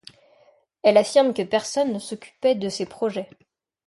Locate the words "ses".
2.69-2.87